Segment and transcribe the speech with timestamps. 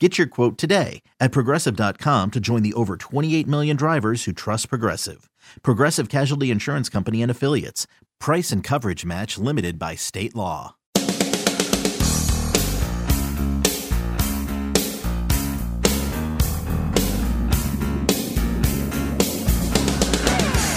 [0.00, 4.68] Get your quote today at progressive.com to join the over 28 million drivers who trust
[4.68, 5.30] Progressive.
[5.62, 7.86] Progressive Casualty Insurance Company and Affiliates.
[8.18, 10.74] Price and coverage match limited by state law.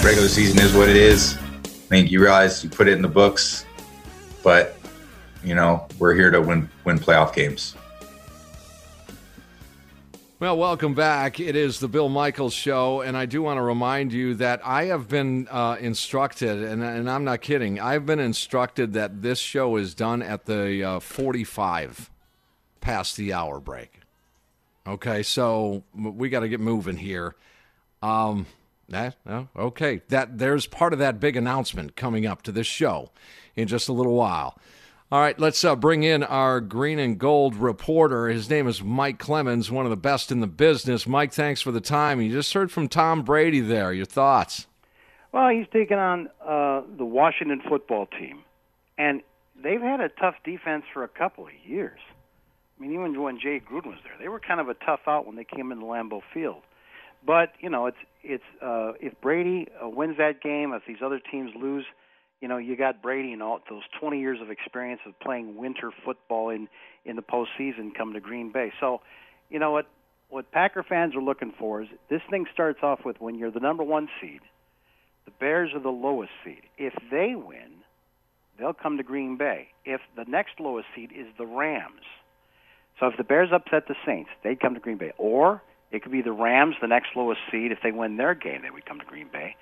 [0.06, 1.38] Regular season is what it is.
[1.66, 3.66] I mean, you realize you put it in the books,
[4.44, 4.78] but
[5.44, 7.76] you know we're here to win win playoff games.
[10.40, 11.40] Well, welcome back.
[11.40, 14.84] It is the Bill Michaels Show, and I do want to remind you that I
[14.86, 19.78] have been uh, instructed, and, and, I'm not kidding, I've been instructed that this show
[19.78, 22.12] is done at the uh, 45
[22.82, 24.00] past the hour break.
[24.86, 27.34] Okay, so we got to get moving here.
[28.04, 28.46] Um,
[28.90, 33.10] that, oh, okay, that there's part of that big announcement coming up to this show
[33.56, 34.56] in just a little while.
[35.10, 38.28] All right, let's uh, bring in our green and gold reporter.
[38.28, 41.08] His name is Mike Clemens, one of the best in the business.
[41.08, 42.20] Mike, thanks for the time.
[42.20, 43.94] You just heard from Tom Brady there.
[43.94, 44.68] Your thoughts?
[45.32, 48.44] Well, he's taken on uh, the Washington football team,
[48.98, 49.22] and
[49.64, 52.02] they've had a tough defense for a couple of years.
[52.78, 55.26] I mean, even when Jay Gruden was there, they were kind of a tough out
[55.26, 56.64] when they came into Lambeau Field.
[57.26, 61.22] But you know, it's it's uh, if Brady uh, wins that game, if these other
[61.32, 61.86] teams lose–
[62.42, 65.92] you know, you got Brady and all those 20 years of experience of playing winter
[66.06, 66.68] football in
[67.06, 68.72] in the postseason come to Green Bay.
[68.80, 69.02] So,
[69.50, 69.88] you know what
[70.30, 73.62] what Packer fans are looking for is this thing starts off with when you're the
[73.62, 74.42] number one seed,
[75.26, 76.62] the Bears are the lowest seed.
[76.78, 77.84] If they win,
[78.60, 79.70] they'll come to Green Bay.
[79.86, 82.04] If the next lowest seed is the Rams,
[83.00, 85.14] so if the Bears upset the Saints, they'd come to Green Bay.
[85.18, 85.62] Or
[85.92, 87.72] it could be the Rams, the next lowest seed.
[87.72, 89.56] If they win their game, they would come to Green Bay.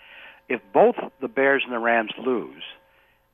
[0.47, 2.63] If both the Bears and the Rams lose,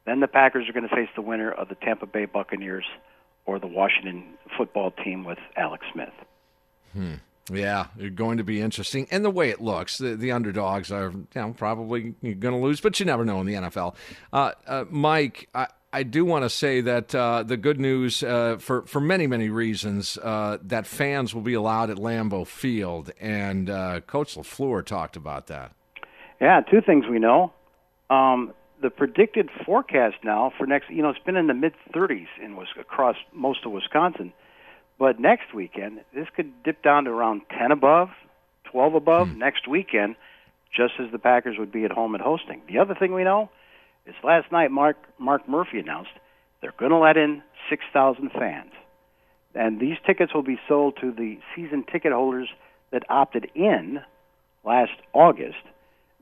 [0.05, 2.85] then the Packers are going to face the winner of the Tampa Bay Buccaneers
[3.45, 4.23] or the Washington
[4.57, 6.13] football team with Alex Smith.
[6.93, 7.15] Hmm.
[7.51, 9.07] Yeah, it's going to be interesting.
[9.11, 12.79] And the way it looks, the, the underdogs are you know, probably going to lose,
[12.79, 13.95] but you never know in the NFL.
[14.31, 18.57] Uh, uh, Mike, I, I do want to say that uh, the good news, uh,
[18.59, 23.69] for for many many reasons, uh, that fans will be allowed at Lambeau Field, and
[23.69, 25.73] uh, Coach Lafleur talked about that.
[26.41, 27.53] Yeah, two things we know.
[28.09, 32.25] Um, the predicted forecast now for next, you know, it's been in the mid 30s
[32.43, 34.33] in across most of Wisconsin,
[34.97, 38.09] but next weekend this could dip down to around 10 above,
[38.71, 39.37] 12 above hmm.
[39.37, 40.15] next weekend,
[40.75, 42.61] just as the Packers would be at home and hosting.
[42.67, 43.51] The other thing we know
[44.07, 46.11] is last night Mark Mark Murphy announced
[46.59, 48.71] they're going to let in 6,000 fans,
[49.53, 52.49] and these tickets will be sold to the season ticket holders
[52.89, 53.99] that opted in
[54.65, 55.61] last August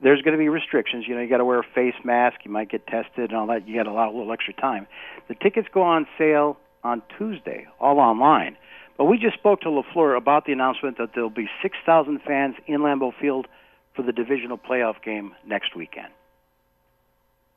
[0.02, 1.06] there's going to be restrictions.
[1.08, 2.40] You know, you got to wear a face mask.
[2.46, 3.68] You might get tested and all that.
[3.68, 4.88] You got a lot, a little extra time.
[5.28, 8.58] The tickets go on sale on Tuesday, all online.
[8.98, 12.82] But we just spoke to Lafleur about the announcement that there'll be 6,000 fans in
[12.82, 13.48] Lambeau Field
[13.96, 16.10] for the divisional playoff game next weekend.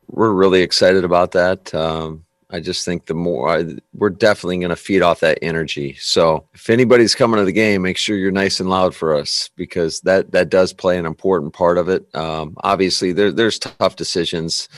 [0.08, 1.74] We're really excited about that.
[1.74, 3.64] Um, I just think the more I,
[3.94, 5.96] we're definitely going to feed off that energy.
[5.98, 9.50] So if anybody's coming to the game, make sure you're nice and loud for us
[9.56, 12.06] because that that does play an important part of it.
[12.14, 14.68] Um, obviously, there, there's tough decisions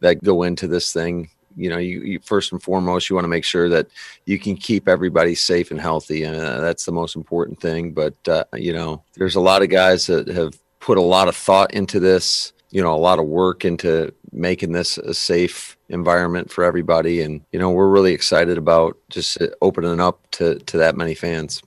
[0.00, 1.28] that go into this thing.
[1.56, 3.88] You know, you, you first and foremost, you want to make sure that
[4.26, 7.92] you can keep everybody safe and healthy, and uh, that's the most important thing.
[7.92, 11.34] But uh, you know, there's a lot of guys that have put a lot of
[11.34, 12.52] thought into this.
[12.74, 17.22] You know, a lot of work into making this a safe environment for everybody.
[17.22, 21.62] And, you know, we're really excited about just opening up to, to that many fans.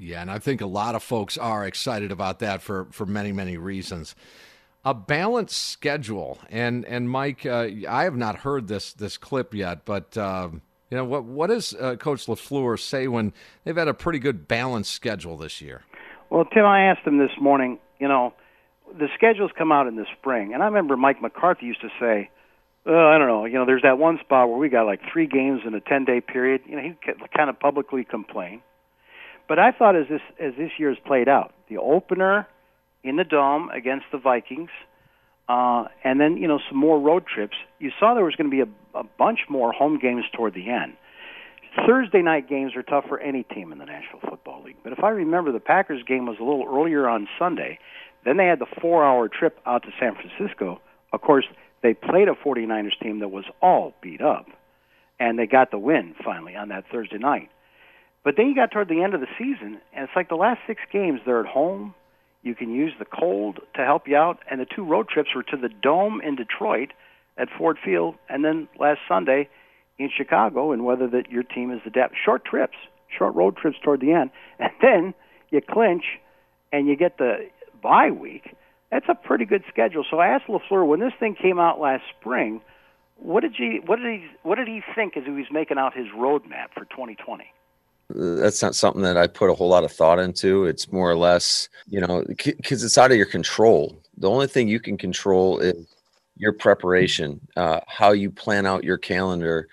[0.00, 3.32] Yeah, and I think a lot of folks are excited about that for, for many,
[3.32, 4.14] many reasons.
[4.84, 9.84] A balanced schedule, and and Mike, uh, I have not heard this this clip yet,
[9.84, 10.50] but uh,
[10.90, 11.24] You know what?
[11.24, 13.32] What does uh, Coach Lafleur say when
[13.64, 15.82] they've had a pretty good balanced schedule this year?
[16.30, 17.78] Well, Tim, I asked him this morning.
[17.98, 18.32] You know,
[18.96, 22.30] the schedules come out in the spring, and I remember Mike McCarthy used to say,
[22.86, 23.44] uh, "I don't know.
[23.44, 26.04] You know, there's that one spot where we got like three games in a ten
[26.04, 26.94] day period." You know, he
[27.36, 28.62] kind of publicly complain.
[29.48, 32.46] But I thought as this as this year's played out, the opener
[33.02, 34.70] in the dome against the Vikings
[35.48, 37.56] uh, and then you know some more road trips.
[37.78, 40.68] You saw there was going to be a, a bunch more home games toward the
[40.70, 40.94] end.
[41.86, 44.76] Thursday night games are tough for any team in the National Football League.
[44.82, 47.78] But if I remember, the Packers game was a little earlier on Sunday.
[48.24, 50.80] Then they had the four-hour trip out to San Francisco.
[51.12, 51.46] Of course,
[51.82, 54.46] they played a 49ers team that was all beat up,
[55.18, 57.50] and they got the win finally on that Thursday night.
[58.24, 60.60] But then you got toward the end of the season, and it's like the last
[60.66, 61.94] six games they're at home,
[62.42, 64.38] you can use the cold to help you out.
[64.50, 66.92] And the two road trips were to the Dome in Detroit
[67.36, 69.48] at Ford Field, and then last Sunday
[69.98, 70.72] in Chicago.
[70.72, 72.76] And whether that your team is adept, short trips,
[73.16, 75.14] short road trips toward the end, and then
[75.50, 76.04] you clinch
[76.72, 77.48] and you get the
[77.82, 78.54] bye week.
[78.90, 80.04] That's a pretty good schedule.
[80.10, 82.60] So I asked Lafleur when this thing came out last spring,
[83.16, 85.94] what did he what did he what did he think as he was making out
[85.94, 87.44] his roadmap for 2020?
[88.10, 90.64] that's not something that I put a whole lot of thought into.
[90.64, 94.00] It's more or less, you know, because it's out of your control.
[94.16, 95.86] The only thing you can control is
[96.36, 99.68] your preparation, uh, how you plan out your calendar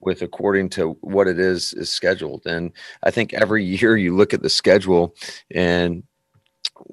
[0.00, 2.46] with according to what it is is scheduled.
[2.46, 2.72] And
[3.02, 5.14] I think every year you look at the schedule
[5.50, 6.02] and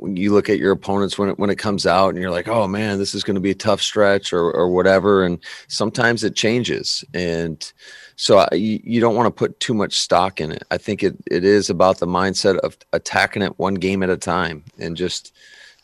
[0.06, 2.68] you look at your opponents when it when it comes out and you're like, oh
[2.68, 5.24] man, this is going to be a tough stretch or or whatever.
[5.24, 7.72] And sometimes it changes and
[8.20, 10.64] so I, you don't want to put too much stock in it.
[10.72, 14.18] I think it, it is about the mindset of attacking it one game at a
[14.18, 15.34] time, and just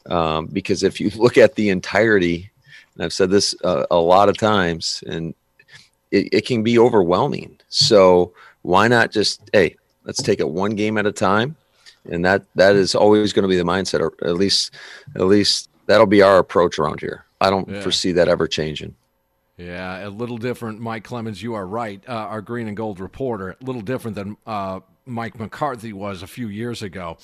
[0.08, 2.52] um, because if you look at the entirety,
[2.96, 5.36] and I've said this uh, a lot of times, and
[6.10, 7.60] it, it can be overwhelming.
[7.70, 8.34] So
[8.64, 11.56] why not just hey, let's take it one game at a time,
[12.10, 14.74] and that that is always going to be the mindset, or at least
[15.16, 17.26] at least that'll be our approach around here.
[17.42, 17.82] I don't yeah.
[17.82, 18.96] foresee that ever changing.
[19.58, 20.80] Yeah, a little different.
[20.80, 22.04] Mike Clemens, you are right.
[22.08, 26.28] Uh, our green and gold reporter, a little different than uh, Mike McCarthy was a
[26.28, 27.18] few years ago.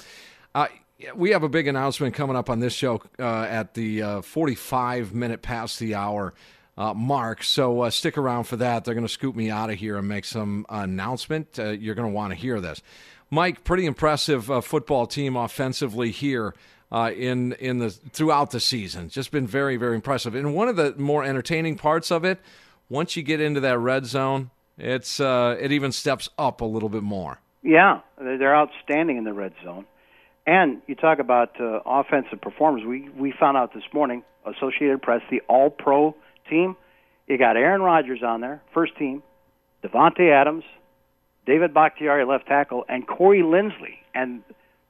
[0.53, 0.67] Uh,
[1.15, 5.13] we have a big announcement coming up on this show uh, at the uh, 45
[5.13, 6.33] minute past the hour
[6.77, 7.43] uh, mark.
[7.43, 8.85] So stick around for that.
[8.85, 11.57] They're going to scoop me out of here and make some announcement.
[11.57, 12.81] you're going to want to hear this.
[13.29, 16.53] Mike, pretty impressive football team offensively here
[16.91, 19.09] uh, in in the throughout the season.
[19.09, 20.35] Just been very very impressive.
[20.35, 22.39] And one of the more entertaining parts of it,
[22.89, 26.89] once you get into that red zone, it's uh, it even steps up a little
[26.89, 27.39] bit more.
[27.61, 29.85] Yeah, they're outstanding in the red zone.
[30.47, 32.83] And you talk about uh, offensive performers.
[32.85, 36.15] We we found out this morning, Associated Press, the All Pro
[36.49, 36.75] team.
[37.27, 39.21] You got Aaron Rodgers on there, first team,
[39.83, 40.63] Davante Adams,
[41.49, 43.97] David Bakhtiari, left tackle, and Corey Linsley.
[44.13, 44.43] And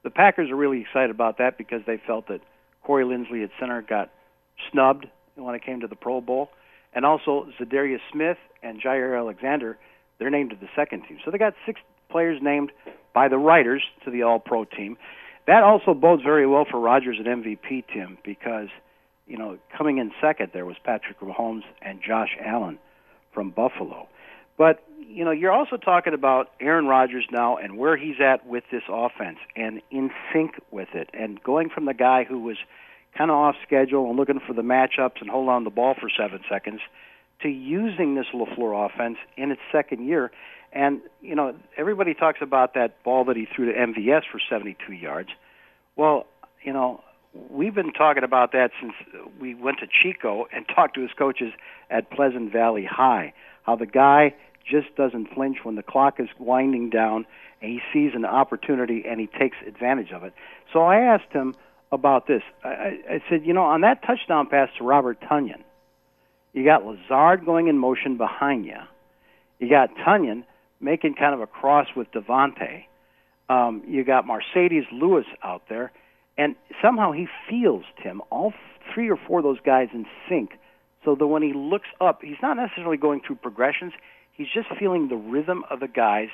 [0.04, 2.42] the Packers are really excited about that because they felt that
[2.84, 4.10] Corey Linsley at center got
[4.70, 6.50] snubbed when it came to the Pro Bowl,
[6.92, 9.78] and also Za'Darius Smith and Jaire Alexander.
[10.18, 11.80] They're named to the second team, so they got six
[12.10, 12.72] players named
[13.14, 14.98] by the writers to the All-Pro team.
[15.46, 18.68] That also bodes very well for Rodgers at MVP, Tim, because
[19.26, 22.78] you know coming in second there was Patrick Mahomes and Josh Allen
[23.32, 24.08] from Buffalo.
[24.58, 28.64] But you know, you're also talking about Aaron Rodgers now and where he's at with
[28.70, 32.56] this offense and in sync with it, and going from the guy who was
[33.16, 36.08] kind of off schedule and looking for the matchups and hold on the ball for
[36.08, 36.80] seven seconds
[37.42, 40.30] to using this LaFleur offense in its second year.
[40.72, 44.92] And, you know, everybody talks about that ball that he threw to MVS for 72
[44.92, 45.30] yards.
[45.96, 46.26] Well,
[46.62, 47.02] you know,
[47.50, 48.92] we've been talking about that since
[49.40, 51.52] we went to Chico and talked to his coaches
[51.90, 53.32] at Pleasant Valley High.
[53.64, 54.34] How the guy
[54.68, 57.26] just doesn't flinch when the clock is winding down
[57.60, 60.32] and he sees an opportunity and he takes advantage of it.
[60.72, 61.54] So I asked him
[61.92, 62.42] about this.
[62.64, 65.62] I, I said, you know, on that touchdown pass to Robert Tonyan,
[66.52, 68.78] you got Lazard going in motion behind you.
[69.58, 70.44] You got Tonyan
[70.80, 72.84] making kind of a cross with Davante.
[73.48, 75.92] Um, you got Marcedes Lewis out there,
[76.38, 78.52] and somehow he feels Tim all
[78.94, 80.52] three or four of those guys in sync,
[81.04, 83.92] so that when he looks up, he's not necessarily going through progressions.
[84.32, 86.28] He's just feeling the rhythm of the guys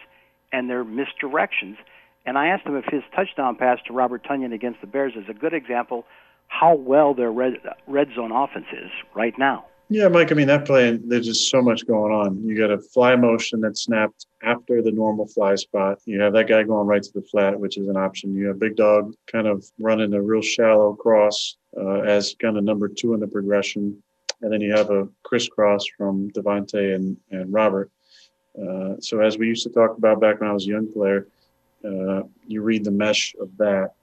[0.52, 1.76] and their misdirections.
[2.24, 5.28] And I asked him if his touchdown pass to Robert Tonyan against the Bears is
[5.28, 6.04] a good example
[6.48, 7.54] how well their red,
[7.86, 9.66] red zone offense is right now.
[9.88, 10.32] Yeah, Mike.
[10.32, 12.44] I mean, that play, there's just so much going on.
[12.44, 15.98] You got a fly motion that snapped after the normal fly spot.
[16.06, 18.34] You have that guy going right to the flat, which is an option.
[18.34, 22.64] You have Big Dog kind of running a real shallow cross uh, as kind of
[22.64, 24.02] number two in the progression.
[24.42, 27.90] And then you have a crisscross from Davante and, and Robert
[28.56, 31.28] Uh, so as we used to talk about back when I was a young player,
[31.84, 33.94] uh, you read the mesh of that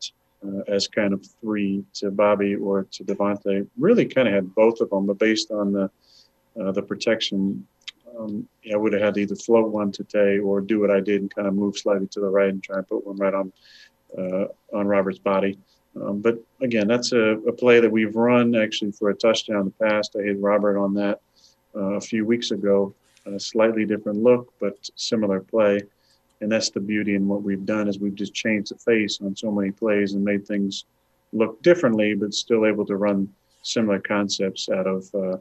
[0.45, 3.67] uh, as kind of three to Bobby or to Davante.
[3.77, 5.89] Really kind of had both of them, but based on the
[6.59, 7.65] uh, the protection,
[8.15, 11.21] um, I would have had to either float one today or do what I did
[11.21, 13.51] and kind of move slightly to the right and try and put one right on
[14.17, 14.45] uh,
[14.77, 15.57] on Robert's body.
[16.01, 19.65] Um, but again, that's a, a, play that we've run actually for a touchdown in
[19.65, 20.15] the past.
[20.17, 21.21] I hit Robert on that
[21.75, 22.93] uh, a few weeks ago.
[23.25, 25.81] A slightly different look, but similar play.
[26.41, 29.35] And that's the beauty in what we've done is we've just changed the face on
[29.35, 30.85] so many plays and made things
[31.31, 33.29] look differently, but still able to run
[33.61, 35.37] similar concepts out of uh,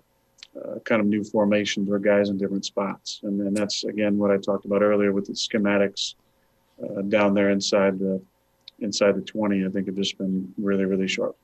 [0.59, 3.21] uh, kind of new formations or guys in different spots.
[3.25, 6.15] And then that's again what I talked about earlier with the schematics
[6.83, 8.21] uh, down there inside the
[8.83, 9.65] inside the 20.
[9.65, 11.37] I think have just been really really sharp.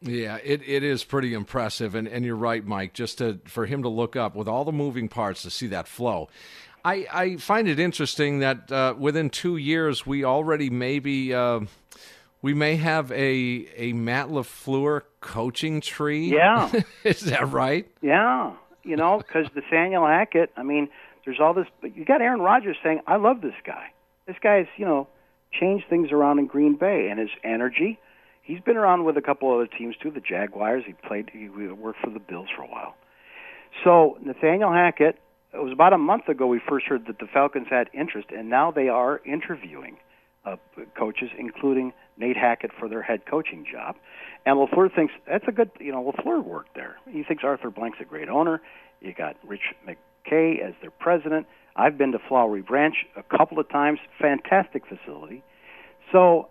[0.00, 2.92] Yeah, it, it is pretty impressive, and, and you're right, Mike.
[2.92, 5.88] Just to for him to look up with all the moving parts to see that
[5.88, 6.28] flow,
[6.84, 11.60] I, I find it interesting that uh, within two years we already maybe uh,
[12.42, 16.34] we may have a a Matt Lafleur coaching tree.
[16.34, 16.70] Yeah,
[17.04, 17.90] is that right?
[18.02, 20.50] Yeah, you know, because Nathaniel Hackett.
[20.54, 20.90] I mean,
[21.24, 21.66] there's all this.
[21.80, 23.92] But you got Aaron Rodgers saying, "I love this guy.
[24.26, 25.08] This guy's you know
[25.58, 27.98] changed things around in Green Bay and his energy."
[28.42, 30.84] He's been around with a couple other teams too, the Jaguars.
[30.86, 31.30] He played.
[31.32, 32.94] He worked for the Bills for a while.
[33.82, 35.18] So Nathaniel Hackett
[35.54, 38.50] it was about a month ago we first heard that the Falcons had interest, and
[38.50, 39.96] now they are interviewing
[40.44, 40.56] uh,
[40.98, 43.96] coaches, including Nate Hackett for their head coaching job.
[44.44, 46.96] And Lafleur thinks that's a good, you know, Lafleur worked there.
[47.08, 48.60] He thinks Arthur Blank's a great owner.
[49.00, 51.46] You got Rich McKay as their president.
[51.76, 53.98] I've been to Flowery Branch a couple of times.
[54.20, 55.42] Fantastic facility.
[56.12, 56.48] So,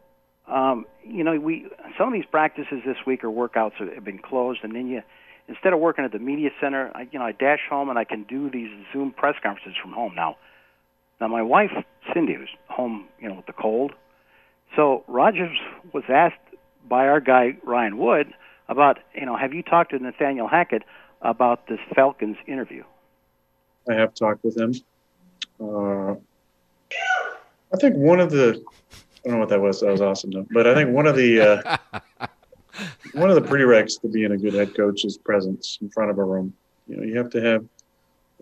[0.48, 4.60] um, you know, we some of these practices this week or workouts have been closed,
[4.64, 5.02] and then you
[5.48, 8.04] instead of working at the media center, I, you know, I dash home and I
[8.04, 10.38] can do these Zoom press conferences from home now.
[11.22, 11.72] Now my wife
[12.14, 13.94] Cindy was home, you know, with the cold.
[14.76, 15.58] So Rodgers
[15.94, 16.36] was asked
[16.88, 18.34] by our guy Ryan Wood
[18.68, 20.84] about, you know, have you talked to Nathaniel Hackett
[21.22, 22.84] about this Falcons interview?
[23.90, 24.74] I have talked with him.
[25.64, 26.16] Uh,
[27.74, 28.62] I think one of the,
[29.26, 29.82] I don't know what that was.
[29.82, 30.46] That was awesome though.
[30.52, 31.78] But I think one of the, uh,
[33.14, 36.18] one of the prereqs to being a good head coach is presence in front of
[36.18, 36.54] a room.
[36.88, 37.64] You know, you have to have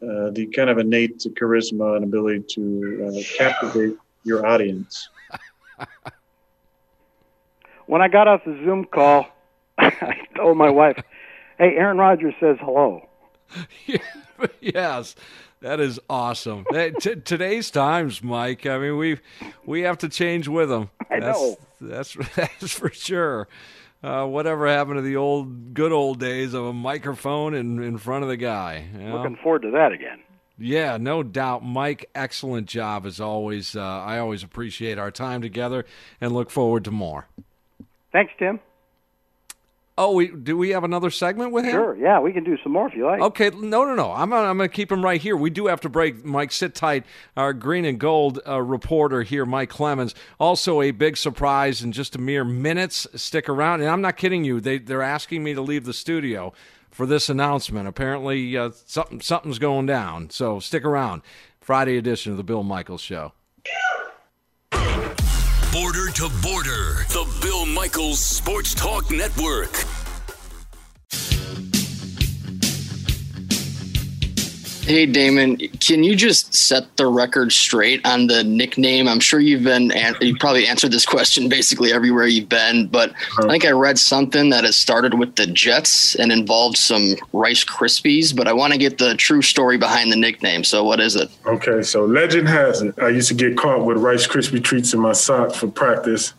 [0.02, 5.08] uh, the kind of innate charisma and ability to uh, captivate your audience.
[7.86, 9.28] when I got off the Zoom call,
[9.78, 10.98] I told my wife,
[11.58, 13.08] "Hey, Aaron Rodgers says hello."
[14.62, 15.16] yes,
[15.62, 16.66] that is awesome.
[16.72, 18.66] T- today's times, Mike.
[18.66, 19.20] I mean, we
[19.66, 20.90] we have to change with them.
[21.10, 21.58] I that's, know.
[21.80, 23.48] That's that's for sure
[24.04, 28.24] uh, whatever happened to the old good old days of a microphone in, in front
[28.24, 28.86] of the guy.
[28.94, 29.18] You know?
[29.18, 30.20] Looking forward to that again.
[30.58, 31.64] Yeah, no doubt.
[31.64, 33.76] Mike, excellent job as always.
[33.76, 35.86] Uh, I always appreciate our time together
[36.20, 37.28] and look forward to more.
[38.12, 38.60] Thanks, Tim.
[40.04, 41.74] Oh, we do we have another segment with him?
[41.74, 41.96] Sure.
[41.96, 43.22] Yeah, we can do some more if you like.
[43.22, 43.52] Okay.
[43.52, 44.12] No, no, no.
[44.12, 45.38] I'm I'm going to keep him right here.
[45.38, 46.26] We do have to break.
[46.26, 47.06] Mike, sit tight.
[47.38, 50.16] Our green and gold uh, reporter here, Mike Clemens.
[50.40, 53.06] Also a big surprise in just a mere minutes.
[53.14, 53.82] Stick around.
[53.82, 54.60] And I'm not kidding you.
[54.60, 56.52] They they're asking me to leave the studio
[56.90, 57.88] for this announcement.
[57.88, 60.32] Apparently, uh, something something's going down.
[60.32, 61.22] So stick around.
[61.60, 63.34] Friday edition of the Bill Michaels Show.
[65.72, 70.01] Border to Border, the Bill Michaels Sports Talk Network.
[74.92, 79.08] Hey Damon, can you just set the record straight on the nickname?
[79.08, 83.48] I'm sure you've been you probably answered this question basically everywhere you've been, but uh-huh.
[83.48, 87.64] I think I read something that it started with the Jets and involved some Rice
[87.64, 90.66] Krispies, but I want to get the true story behind the nickname.
[90.66, 91.30] So what is it?
[91.46, 92.94] Okay, so legend has it.
[93.00, 96.34] I used to get caught with Rice Krispie treats in my sock for practice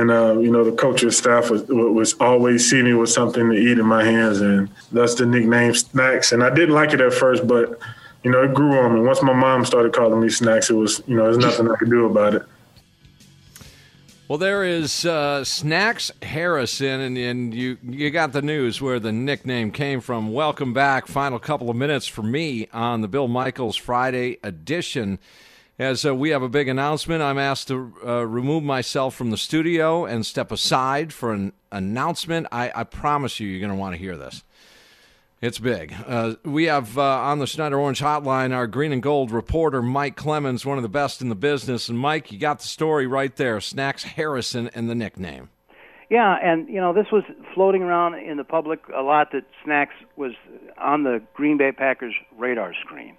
[0.00, 3.56] and uh, you know the coaching staff was was always see me with something to
[3.56, 6.32] eat in my hands, and that's the nickname Snacks.
[6.32, 7.78] And I didn't like it at first, but
[8.24, 9.00] you know it grew on me.
[9.00, 11.90] Once my mom started calling me Snacks, it was you know there's nothing I could
[11.90, 12.42] do about it.
[14.26, 19.12] Well, there is uh, Snacks Harrison, and, and you you got the news where the
[19.12, 20.32] nickname came from.
[20.32, 21.08] Welcome back.
[21.08, 25.18] Final couple of minutes for me on the Bill Michaels Friday edition.
[25.80, 29.38] As uh, we have a big announcement, I'm asked to uh, remove myself from the
[29.38, 32.48] studio and step aside for an announcement.
[32.52, 34.44] I, I promise you, you're going to want to hear this.
[35.40, 35.94] It's big.
[36.06, 40.16] Uh, we have uh, on the Schneider Orange Hotline our green and gold reporter, Mike
[40.16, 41.88] Clemens, one of the best in the business.
[41.88, 45.48] And Mike, you got the story right there Snacks Harrison and the nickname.
[46.10, 47.22] Yeah, and you know this was
[47.54, 50.32] floating around in the public a lot that Snacks was
[50.76, 53.16] on the Green Bay Packers radar screen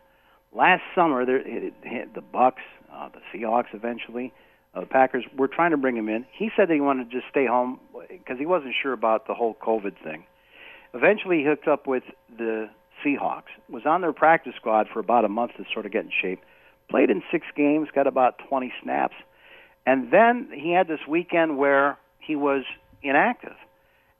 [0.53, 2.62] last summer, there, it, it, the Bucks,
[2.93, 4.34] uh, the Seahawks, eventually,
[4.74, 6.25] uh, the Packers were trying to bring him in.
[6.31, 7.79] He said that he wanted to just stay home
[8.10, 10.25] because he wasn't sure about the whole COVID thing.
[10.93, 12.03] Eventually, he hooked up with
[12.38, 12.70] the
[13.03, 13.51] Seahawks.
[13.70, 16.41] Was on their practice squad for about a month to sort of get in shape.
[16.89, 19.15] Played in six games, got about 20 snaps,
[19.86, 22.63] and then he had this weekend where he was
[23.01, 23.55] inactive.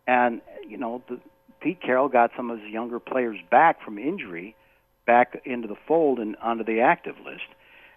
[0.08, 1.20] And you know, the,
[1.62, 4.56] Pete Carroll got some of his younger players back from injury,
[5.06, 7.48] back into the fold and onto the active list.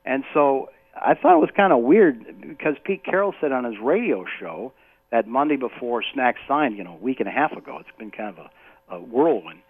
[0.05, 3.75] And so I thought it was kind of weird because Pete Carroll said on his
[3.83, 4.73] radio show
[5.11, 7.79] that Monday before Snack signed, you know, a week and a half ago.
[7.81, 8.47] It's been kind of
[8.91, 9.61] a, a whirlwind.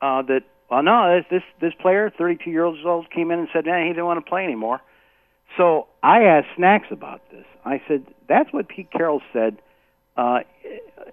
[0.00, 3.86] Uh, that well, no, this this player, 32 years old, came in and said, "Man,
[3.86, 4.80] he didn't want to play anymore."
[5.56, 7.44] So I asked Snacks about this.
[7.64, 9.58] I said, "That's what Pete Carroll said,"
[10.16, 10.40] uh,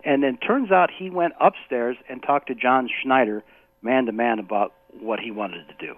[0.04, 3.44] and then turns out he went upstairs and talked to John Schneider,
[3.82, 5.96] man to man, about what he wanted to do.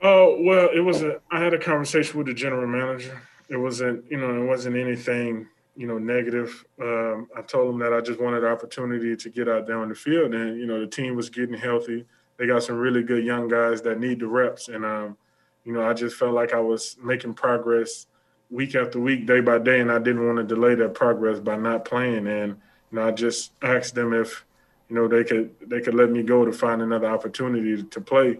[0.00, 1.20] Oh well, it was a.
[1.30, 3.20] I had a conversation with the general manager.
[3.48, 6.64] It wasn't, you know, it wasn't anything, you know, negative.
[6.80, 9.88] Um, I told him that I just wanted the opportunity to get out there on
[9.88, 12.04] the field, and you know, the team was getting healthy.
[12.36, 15.16] They got some really good young guys that need the reps, and um,
[15.64, 18.06] you know, I just felt like I was making progress
[18.50, 21.56] week after week, day by day, and I didn't want to delay that progress by
[21.56, 22.26] not playing.
[22.26, 22.56] And
[22.90, 24.44] you know, I just asked them if,
[24.88, 28.38] you know, they could they could let me go to find another opportunity to play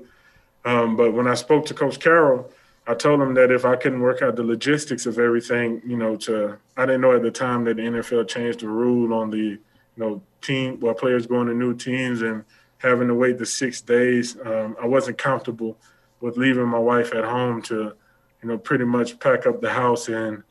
[0.65, 2.51] um, but when I spoke to Coach Carroll,
[2.87, 6.17] I told him that if I couldn't work out the logistics of everything, you know,
[6.17, 9.39] to I didn't know at the time that the NFL changed the rule on the,
[9.39, 9.59] you
[9.97, 12.45] know, team while players going to new teams and
[12.79, 14.37] having to wait the six days.
[14.45, 15.77] Um, I wasn't comfortable
[16.21, 17.95] with leaving my wife at home to,
[18.43, 20.43] you know, pretty much pack up the house and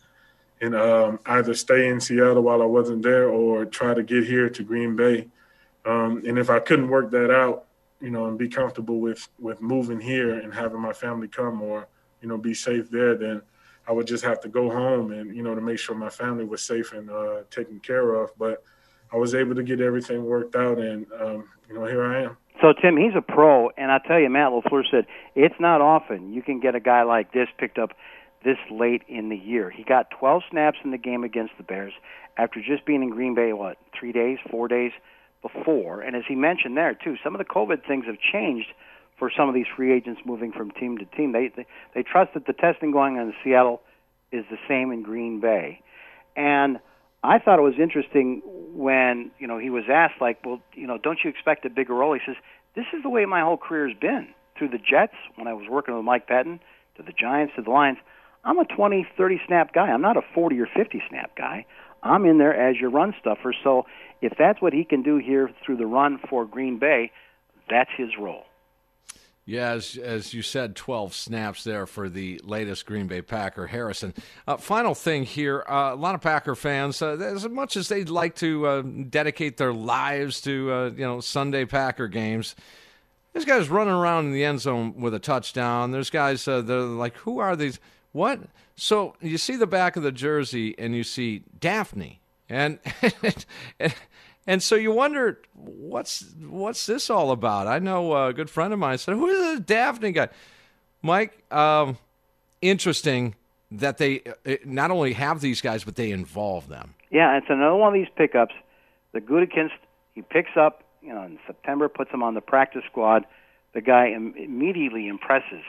[0.60, 4.50] and um, either stay in Seattle while I wasn't there or try to get here
[4.50, 5.28] to Green Bay.
[5.88, 7.66] Um, and if I couldn't work that out,
[8.02, 11.88] you know, and be comfortable with with moving here and having my family come or
[12.22, 13.42] you know be safe there, then
[13.88, 16.44] I would just have to go home and you know to make sure my family
[16.44, 18.32] was safe and uh, taken care of.
[18.38, 18.64] But
[19.14, 22.38] I was able to get everything worked out, and um, you know here I am.
[22.62, 26.34] So Tim, he's a pro, and I tell you, Matt Lafleur said it's not often
[26.34, 27.92] you can get a guy like this picked up
[28.44, 29.70] this late in the year.
[29.70, 31.94] He got 12 snaps in the game against the Bears
[32.38, 34.92] after just being in Green Bay what three days, four days
[35.42, 36.02] before.
[36.02, 38.68] And as he mentioned there too, some of the COVID things have changed
[39.18, 41.32] for some of these free agents moving from team to team.
[41.32, 43.82] They they, they trust that the testing going on in Seattle
[44.32, 45.82] is the same in Green Bay.
[46.36, 46.80] And
[47.24, 48.42] I thought it was interesting
[48.74, 51.94] when you know he was asked like, well, you know, don't you expect a bigger
[51.94, 52.14] role?
[52.14, 52.36] He says,
[52.76, 55.68] this is the way my whole career has been through the Jets when I was
[55.70, 56.60] working with Mike Pettine
[56.98, 57.98] to the Giants to the Lions.
[58.44, 59.88] I'm a 20, 30 snap guy.
[59.88, 61.66] I'm not a 40 or 50 snap guy.
[62.04, 63.54] I'm in there as your run stuffer.
[63.64, 63.86] So
[64.22, 67.12] if that's what he can do here through the run for Green Bay,
[67.70, 68.44] that's his role.
[69.48, 74.14] Yeah, as, as you said, 12 snaps there for the latest Green Bay Packer, Harrison.
[74.46, 78.10] Uh, final thing here uh, a lot of Packer fans, uh, as much as they'd
[78.10, 82.58] like to uh, dedicate their lives to uh, you know Sunday Packer games,
[83.32, 85.92] there's guys running around in the end zone with a touchdown.
[85.92, 87.80] There's guys uh, that are like, who are these?
[88.12, 88.40] What?
[88.76, 92.18] So you see the back of the jersey and you see Dafney,
[92.50, 92.80] and
[94.48, 97.68] and, so you wonder what's what's this all about.
[97.68, 100.30] I know a good friend of mine said, "Who is this Dafney guy?"
[101.02, 101.98] Mike, um,
[102.62, 103.36] interesting
[103.72, 106.94] that they uh, not only have these guys but they involve them.
[107.10, 108.54] Yeah, it's another one of these pickups.
[109.14, 109.72] The Gutekunst
[110.18, 113.26] he picks up, you know, in September, puts him on the practice squad.
[113.76, 115.62] The guy Im- immediately impresses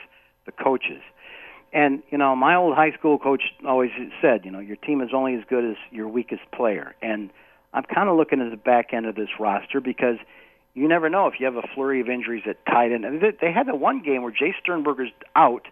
[0.47, 1.03] the coaches.
[1.71, 5.09] And you know, my old high school coach always said, you know, your team is
[5.13, 6.95] only as good as your weakest player.
[7.01, 7.29] And
[7.73, 10.17] I'm kind of looking at the back end of this roster because
[10.73, 13.03] you never know if you have a flurry of injuries at tight end.
[13.41, 15.67] They had that one game where Jace Sternberger's out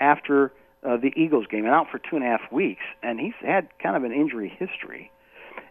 [0.00, 3.34] after uh, the Eagles game and out for two and a half weeks, and he's
[3.40, 5.10] had kind of an injury history.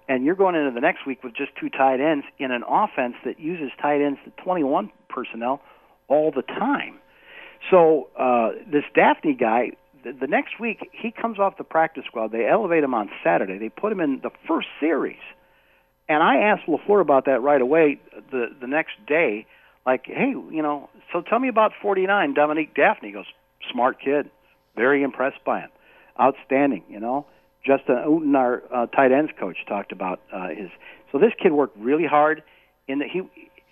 [0.07, 3.15] And you're going into the next week with just two tight ends in an offense
[3.25, 5.61] that uses tight ends to 21 personnel
[6.07, 6.99] all the time.
[7.69, 9.71] So uh, this Dafney guy,
[10.04, 12.32] the, the next week he comes off the practice squad.
[12.32, 13.58] They elevate him on Saturday.
[13.58, 15.19] They put him in the first series,
[16.08, 17.99] and I asked Lafleur about that right away.
[18.32, 19.45] The the next day,
[19.86, 23.06] like, hey, you know, so tell me about 49, Dominique Dafney.
[23.06, 23.25] He goes,
[23.71, 24.30] smart kid,
[24.75, 25.69] very impressed by him,
[26.19, 26.84] outstanding.
[26.89, 27.25] You know,
[27.65, 30.69] Justin Outten, our uh, tight ends coach, talked about uh, his.
[31.12, 32.43] So this kid worked really hard.
[32.88, 33.23] In that he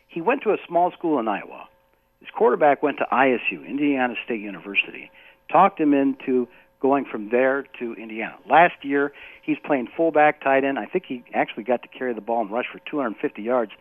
[0.07, 1.67] he went to a small school in Iowa
[2.23, 5.11] his quarterback went to ISU, Indiana State University,
[5.51, 6.47] talked him into
[6.81, 8.35] going from there to Indiana.
[8.49, 10.79] Last year, he's playing fullback, tight end.
[10.79, 13.73] I think he actually got to carry the ball and rush for 250 yards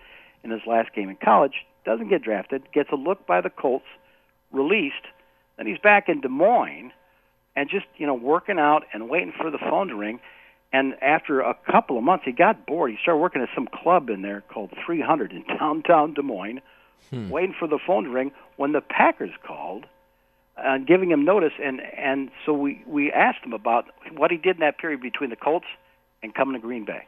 [0.42, 1.64] in his last game in college.
[1.85, 3.87] Doesn't get drafted, gets a look by the Colts,
[4.50, 5.07] released,
[5.57, 6.90] Then he's back in Des Moines
[7.55, 10.18] and just, you know, working out and waiting for the phone to ring.
[10.72, 12.90] And after a couple of months, he got bored.
[12.90, 16.61] He started working at some club in there called 300 in downtown Des Moines,
[17.11, 17.29] hmm.
[17.29, 18.33] waiting for the phone to ring.
[18.57, 19.87] When the Packers called,
[20.57, 23.87] and giving him notice, and and so we we asked him about
[24.17, 25.67] what he did in that period between the Colts
[26.23, 27.07] and coming to Green Bay.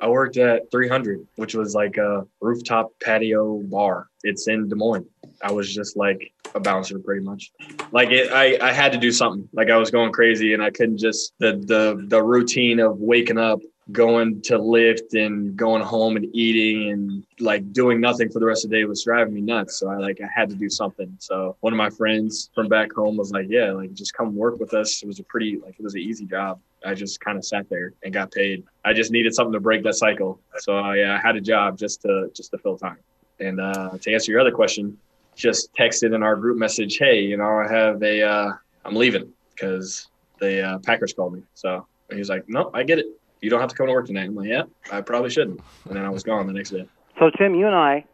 [0.00, 4.06] I worked at 300, which was like a rooftop patio bar.
[4.22, 5.08] It's in Des Moines.
[5.42, 7.50] I was just like a bouncer pretty much.
[7.90, 9.48] Like it, I, I had to do something.
[9.52, 13.38] Like I was going crazy and I couldn't just the the the routine of waking
[13.38, 13.58] up,
[13.90, 18.64] going to lift and going home and eating and like doing nothing for the rest
[18.64, 19.78] of the day was driving me nuts.
[19.78, 21.14] So I like I had to do something.
[21.18, 24.58] So one of my friends from back home was like, Yeah, like just come work
[24.60, 25.02] with us.
[25.02, 26.60] It was a pretty like it was an easy job.
[26.84, 28.64] I just kind of sat there and got paid.
[28.84, 30.40] I just needed something to break that cycle.
[30.58, 32.98] So uh, yeah, I had a job just to just to fill time.
[33.40, 34.98] And uh, to answer your other question,
[35.34, 38.52] just texted in our group message, "Hey, you know, I have a, uh,
[38.84, 40.08] I'm leaving because
[40.40, 43.06] the uh, Packers called me." So he's like, "No, I get it.
[43.40, 45.96] You don't have to come to work tonight." I'm like, "Yeah, I probably shouldn't." And
[45.96, 46.86] then I was gone the next day.
[47.18, 48.04] So Tim, you and I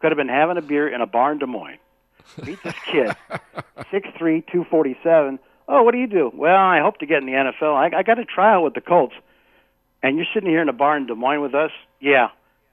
[0.00, 1.78] could have been having a beer in a bar in Des Moines.
[2.44, 3.14] Meet this kid,
[3.90, 5.38] six three, two forty seven.
[5.68, 6.30] Oh, what do you do?
[6.34, 7.74] Well, I hope to get in the NFL.
[7.74, 9.14] I, I got a trial with the Colts.
[10.02, 11.70] And you're sitting here in a bar in Des Moines with us?
[12.00, 12.28] Yeah.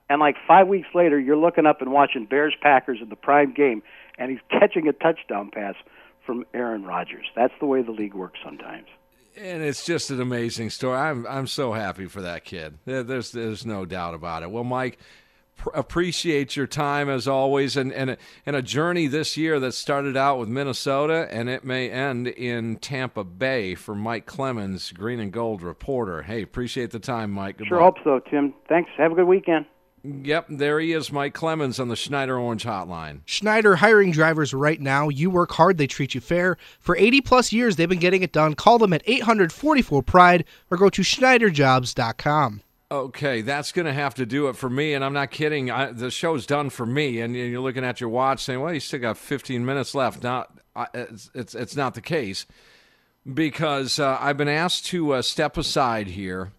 [0.09, 3.53] And like five weeks later, you're looking up and watching Bears Packers in the prime
[3.53, 3.83] game,
[4.17, 5.75] and he's catching a touchdown pass
[6.25, 7.27] from Aaron Rodgers.
[7.35, 8.87] That's the way the league works sometimes.
[9.41, 10.97] And it's just an amazing story.
[10.97, 12.77] I'm I'm so happy for that kid.
[12.85, 14.51] There's there's no doubt about it.
[14.51, 14.99] Well, Mike,
[15.55, 19.71] pr- appreciate your time as always, and and a, and a journey this year that
[19.73, 25.21] started out with Minnesota and it may end in Tampa Bay for Mike Clemens, Green
[25.21, 26.23] and Gold reporter.
[26.23, 27.57] Hey, appreciate the time, Mike.
[27.57, 28.53] Good sure hope so, Tim.
[28.67, 28.89] Thanks.
[28.97, 29.65] Have a good weekend.
[30.03, 33.21] Yep, there he is, Mike Clemens on the Schneider Orange Hotline.
[33.25, 35.09] Schneider hiring drivers right now.
[35.09, 36.57] You work hard, they treat you fair.
[36.79, 38.55] For 80 plus years, they've been getting it done.
[38.55, 42.61] Call them at 844 Pride or go to SchneiderJobs.com.
[42.91, 45.69] Okay, that's going to have to do it for me, and I'm not kidding.
[45.69, 48.79] I, the show's done for me, and you're looking at your watch saying, "Well, you
[48.79, 50.59] still got 15 minutes left." Not,
[50.95, 52.47] it's it's, it's not the case
[53.31, 56.51] because uh, I've been asked to uh, step aside here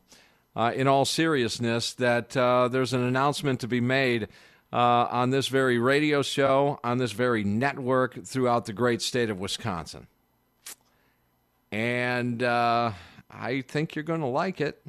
[0.57, 4.29] uh, in all seriousness, that uh, there's an announcement to be made
[4.73, 9.39] uh, on this very radio show, on this very network throughout the great state of
[9.41, 10.07] Wisconsin.
[11.73, 12.93] And uh,
[13.31, 14.83] I think you're going to like it.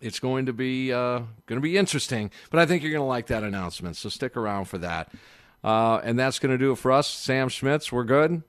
[0.00, 3.06] It's going to be uh, going to be interesting, but I think you're going to
[3.06, 3.96] like that announcement.
[3.96, 5.10] So stick around for that.
[5.62, 7.08] And that's going to do it for us.
[7.08, 8.42] Sam Schmitz, we're good.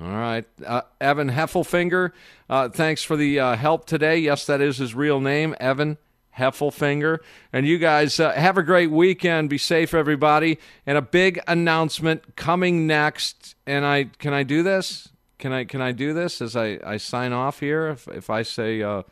[0.00, 0.46] All right.
[0.64, 2.12] Uh, Evan Heffelfinger,
[2.48, 4.16] uh, thanks for the uh, help today.
[4.16, 5.98] Yes, that is his real name, Evan
[6.38, 7.18] Heffelfinger.
[7.52, 9.50] And you guys uh, have a great weekend.
[9.50, 10.58] Be safe, everybody.
[10.86, 13.56] And a big announcement coming next.
[13.66, 15.10] And I can I do this?
[15.38, 17.88] Can I can I do this as I, I sign off here?
[17.88, 19.02] If if I say uh,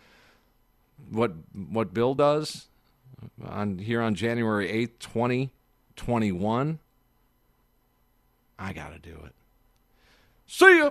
[1.11, 2.69] what what Bill does
[3.45, 5.53] on here on January eighth, twenty
[5.97, 6.79] twenty one,
[8.59, 9.35] I got to do it.
[10.51, 10.89] See ya.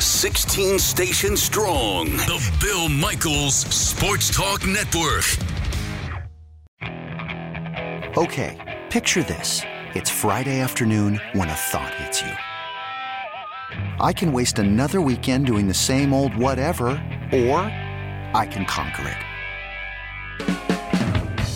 [0.00, 2.06] 16 stations strong.
[2.26, 5.22] The Bill Michaels Sports Talk Network.
[8.16, 8.56] Okay,
[8.90, 9.62] picture this.
[9.94, 12.32] It's Friday afternoon when a thought hits you.
[14.00, 16.88] I can waste another weekend doing the same old whatever,
[17.32, 17.60] or
[18.34, 19.18] I can conquer it.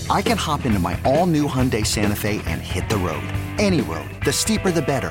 [0.09, 3.25] I can hop into my all new Hyundai Santa Fe and hit the road.
[3.59, 4.09] Any road.
[4.25, 5.11] The steeper, the better